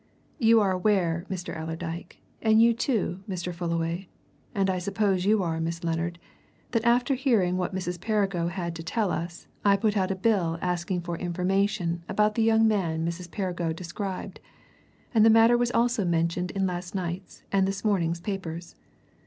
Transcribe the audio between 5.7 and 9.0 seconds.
Lennard, that after hearing what Mrs. Perrigo had to